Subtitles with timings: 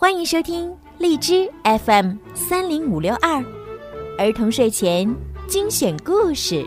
[0.00, 3.44] 欢迎收听荔枝 FM 三零五六二
[4.16, 5.12] 儿童睡前
[5.48, 6.64] 精选故事。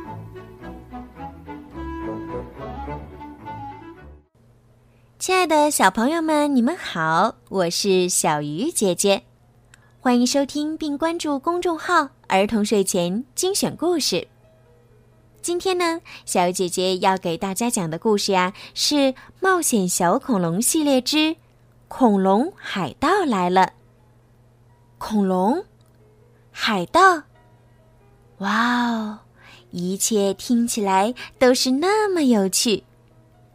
[5.18, 9.24] 亲爱的小朋友们，你们好，我是小鱼姐姐，
[10.02, 14.28] 欢迎收听并关注公众号“儿童睡前精选故事”。
[15.42, 18.96] 今天呢，小鱼姐姐要给大家讲的故事呀，是
[19.40, 21.38] 《冒险小恐龙系列之
[21.94, 23.64] 恐龙海盗来了》。
[24.98, 25.66] 恐龙，
[26.50, 27.24] 海盗，
[28.38, 29.20] 哇哦！
[29.72, 32.86] 一切听起来都是那么有趣，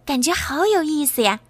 [0.05, 1.41] 感觉好有意思呀。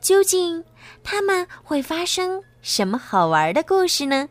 [0.00, 0.64] 究竟
[1.04, 4.28] 他们会发生什么好玩的故事呢？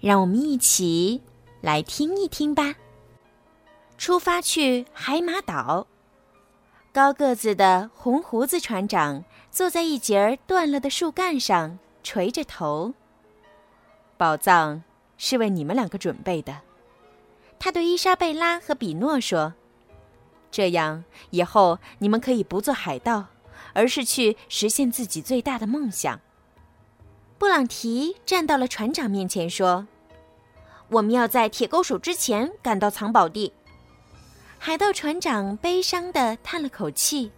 [0.00, 1.20] 让我们一起
[1.60, 2.74] 来听一听吧。
[3.98, 5.86] 出发去海马岛。
[6.94, 12.92] 高个子的红胡子船长坐在一截儿断了的树干上，垂着头。
[14.16, 14.82] 宝藏
[15.16, 16.62] 是为你们两个准备的，
[17.60, 19.54] 他对伊莎贝拉和比诺说
[20.50, 23.26] ：“这样以后你们可以不做海盗。”
[23.74, 26.20] 而是去实现自己最大的梦想。
[27.38, 29.86] 布朗提站到了船长面前说
[30.90, 33.50] ：“我们要在铁钩手之前赶到藏宝地。”
[34.58, 37.32] 海盗船长悲伤的叹了口气：“，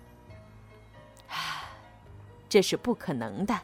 [2.55, 3.59] 这是不可能的。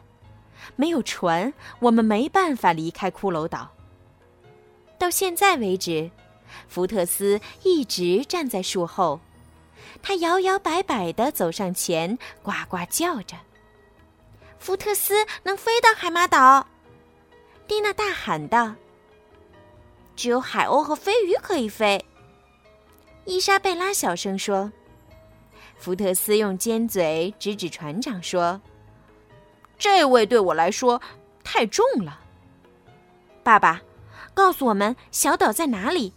[0.75, 3.71] 没有船，我们没办法离开骷髅岛。”
[4.99, 6.11] 到现在为止，
[6.67, 9.21] 福特斯一直站在树后。
[10.03, 13.37] 他摇摇摆摆地走上前，呱呱叫着。
[14.59, 16.67] 福特斯能飞到海马岛，
[17.69, 18.75] 蒂娜大喊道
[20.17, 22.03] ：“只有海鸥和飞鱼可以飞。”
[23.23, 24.69] 伊莎贝拉小声说。
[25.77, 28.61] 福特斯用尖嘴指指船长说
[29.81, 31.01] ：“这位对我来说
[31.43, 32.19] 太重了。”
[33.41, 33.81] 爸爸，
[34.35, 36.13] 告诉我们小岛在哪里，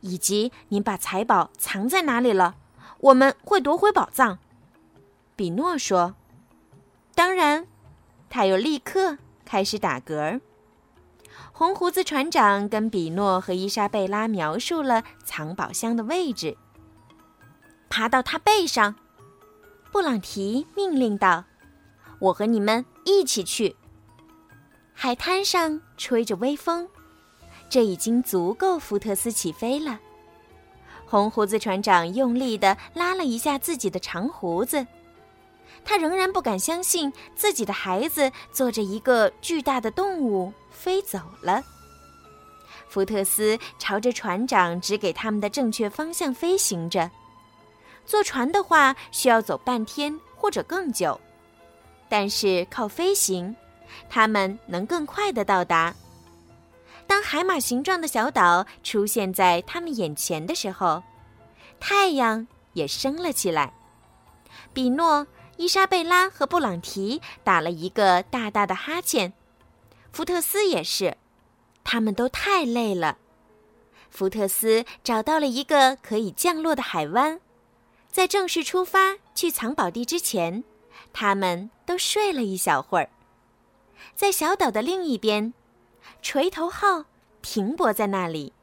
[0.00, 2.54] 以及您把财宝藏在哪里了。
[3.00, 4.38] 我们会夺回宝藏，
[5.34, 6.14] 比诺说。
[7.16, 7.66] 当然，
[8.30, 10.40] 他又立刻开始打嗝。
[11.50, 16.56] 红胡子船长跟比诺和伊莎贝拉描述了藏宝箱的位置。
[17.90, 18.94] 爬到他背上，
[19.90, 21.44] 布朗提命令道
[22.22, 23.74] ：“我和你们一起去。”
[24.94, 26.88] 海滩上吹着微风，
[27.68, 29.98] 这已经足够福特斯起飞了。
[31.04, 34.86] 红胡子船长用力地拉了一下自己的长胡子，
[35.84, 41.62] 他仍然不敢相信自己的孩子坐着一个巨大的动物飞走了。
[42.88, 47.10] 福特斯朝着船长指给他们的正确方向飞行着。
[48.06, 51.18] 坐船的话需要走半天或者更久，
[52.12, 53.56] 但是靠飞行，
[54.10, 55.94] 他们能更快地到达。
[57.06, 61.02] 当海马形状的小岛出现在他们眼前的时候，
[61.80, 63.72] 太阳也升了起来。
[64.74, 69.32] 比诺、伊莎贝拉和布朗提打了一个大大的哈欠，
[70.12, 71.16] 福特斯也是，
[71.82, 73.16] 他们都太累了。
[74.10, 77.40] 福特斯找到了一个可以降落的海湾，
[78.10, 80.62] 在正式出发去藏宝地之前，
[81.14, 83.10] 他们都睡了一小会儿。
[84.14, 85.52] 在小岛的另一边。
[86.22, 87.04] 锤头号
[87.42, 88.54] 停泊在那里，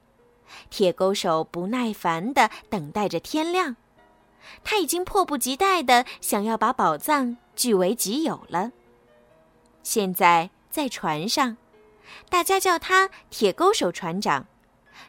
[0.71, 3.75] 铁钩手不耐烦地等待着天亮。
[4.63, 8.71] 他已经迫不及待地想要把宝藏据为己有了。
[9.83, 11.55] 现在在船上，
[12.29, 14.47] 大家叫他铁钩手船长，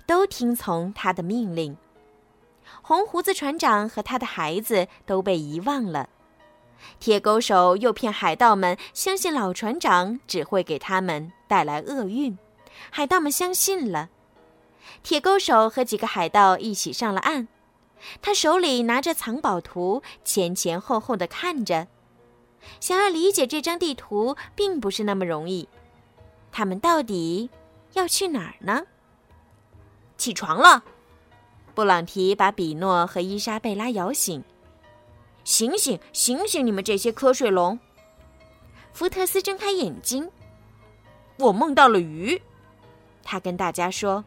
[0.07, 1.75] 都听从他的命令。
[2.83, 6.11] 红胡子船长和他的孩子都被遗忘了。
[6.99, 12.39] 铁钩手诱骗海盗们相信老船长只会给他们带来厄运，
[12.91, 14.09] 海盗们相信了。
[15.03, 17.49] 铁钩手和几个海盗一起上了岸，
[18.21, 21.87] 他手里拿着藏宝图，前前后后的看着。
[22.81, 25.69] 想要理解这张地图并不是那么容易。
[26.53, 27.49] 他们到底
[27.95, 28.83] 要去哪儿呢？
[30.19, 30.83] 起床了，
[31.75, 34.45] 布朗提把比诺和伊莎贝拉摇醒。
[35.45, 36.65] 醒醒，醒醒！
[36.65, 37.79] 你们这些瞌睡龙！
[38.93, 40.31] 福特斯睁开眼睛，
[41.39, 42.41] 我梦到了鱼。
[43.23, 44.25] 他跟大家说：“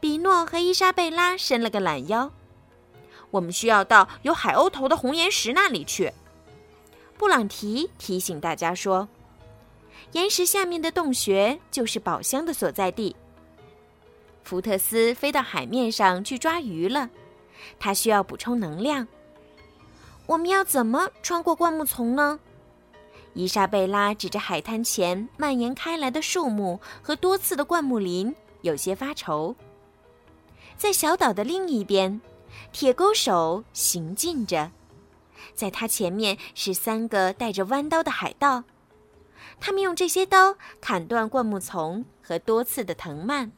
[0.00, 2.30] 比诺和伊莎贝拉伸了个懒腰，
[3.30, 6.12] 我们需要到有海鸥头的红岩石那里去。”
[7.18, 9.08] 布朗提提醒大家说
[10.12, 13.14] ：“岩石下面的洞穴就是宝箱的所在地。”
[14.44, 17.10] 福特斯飞到海面上去抓鱼了，
[17.78, 19.06] 他需要补充能量。
[20.26, 22.38] 我们要怎么穿过灌木丛呢？
[23.34, 29.54] 伊莎贝拉指着海滩前蔓延开来的树木和多刺的灌木林，有些发愁。
[30.76, 32.20] 在小岛的另一边，
[32.72, 34.72] 铁钩手行进着，
[35.54, 38.64] 在他前面是三个带着弯刀的海盗，
[39.60, 43.52] 他们用这些刀砍断灌木丛和多刺的藤蔓。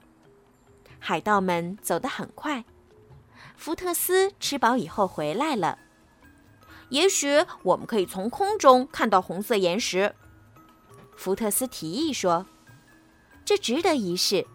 [0.98, 2.64] 海盗们走得很快。
[3.56, 5.78] 福特斯吃饱以后回来了。
[6.90, 10.14] 也许我们可以从空中看到红色岩石。
[11.16, 12.46] 福特斯提议说
[13.44, 14.46] ：“这值得一试。”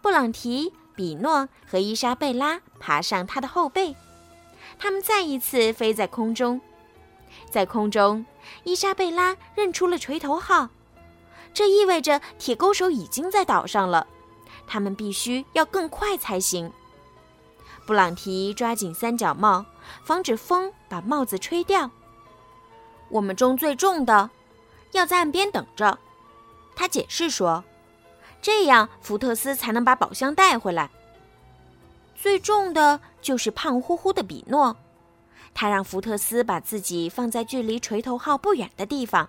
[0.00, 3.94] 布朗提、比诺和伊莎贝拉爬上他的后背，
[4.78, 6.60] 他们再一次飞在空中。
[7.50, 8.26] 在空中，
[8.64, 10.68] 伊莎贝拉认出了锤头号，
[11.54, 14.06] 这意味着铁钩手已经在岛上了。
[14.66, 16.72] 他们必须要更快才行。
[17.86, 19.64] 布朗提抓紧三角帽，
[20.02, 21.90] 防止风把帽子吹掉。
[23.08, 24.30] 我们中最重的
[24.92, 25.98] 要在岸边等着，
[26.74, 27.62] 他解释说，
[28.40, 30.90] 这样福特斯才能把宝箱带回来。
[32.14, 34.76] 最重的就是胖乎乎的比诺，
[35.52, 39.28] 他让福特斯把自己放在距离锤头号不远的地方，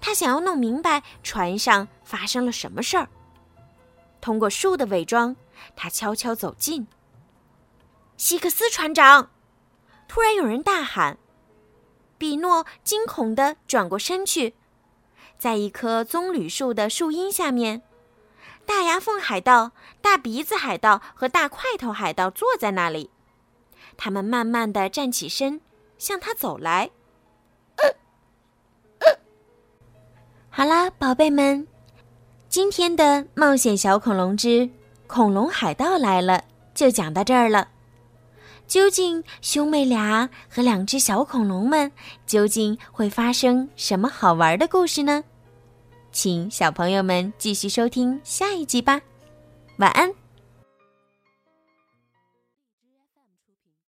[0.00, 3.08] 他想要弄明白船上发生了什么事儿。
[4.20, 5.36] 通过树的伪装，
[5.76, 6.86] 他悄悄走近。
[8.16, 9.30] 希克斯船长，
[10.08, 11.16] 突然有人大喊。
[12.16, 14.54] 比诺惊恐地转过身去，
[15.38, 17.82] 在一棵棕榈树的树荫下面，
[18.66, 19.70] 大牙缝海盗、
[20.02, 23.10] 大鼻子海盗和大块头海盗坐在那里。
[23.96, 25.60] 他们慢慢地站起身，
[25.96, 26.90] 向他走来。
[30.50, 31.68] 好啦，宝贝们，
[32.48, 34.68] 今天的冒险小恐龙之
[35.06, 36.42] 恐龙海盗来了
[36.74, 37.68] 就讲到这儿了。
[38.68, 41.90] 究竟兄妹俩和两只小恐龙们
[42.26, 45.24] 究竟会发生什么好玩的故事呢？
[46.12, 49.00] 请小朋友们继续收听下一集吧。
[49.78, 50.27] 晚安。